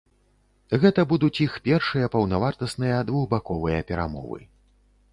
Гэта 0.83 1.05
будуць 1.11 1.41
іх 1.45 1.59
першыя 1.69 2.09
паўнавартасныя 2.17 2.97
двухбаковыя 3.13 3.79
перамовы. 3.93 4.39